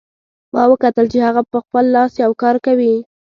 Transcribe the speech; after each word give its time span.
ما 0.53 0.63
وکتل 0.71 1.05
چې 1.13 1.19
هغه 1.27 1.41
په 1.51 1.57
خپل 1.63 1.85
لاس 1.95 2.11
یو 2.23 2.31
کار 2.41 2.55
کوي 2.65 2.93